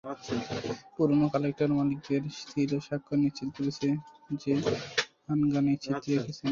পুরনো 0.95 1.25
কালেক্টর-মালিকদের 1.33 2.21
সীল 2.39 2.69
এবং 2.69 2.83
স্বাক্ষর 2.87 3.17
নিশ্চিত 3.23 3.49
করেছে 3.55 3.87
যে 4.39 4.53
হান 5.25 5.39
গান 5.51 5.65
এই 5.71 5.77
চিত্র 5.83 6.07
এঁকেছেন। 6.09 6.35